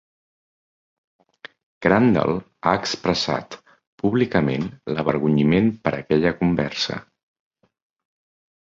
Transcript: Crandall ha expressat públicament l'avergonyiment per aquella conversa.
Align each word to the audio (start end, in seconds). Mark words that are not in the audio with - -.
Crandall 1.87 2.33
ha 2.39 2.73
expressat 2.81 3.59
públicament 3.75 4.67
l'avergonyiment 4.97 5.73
per 5.87 5.97
aquella 6.03 6.37
conversa. 6.45 7.03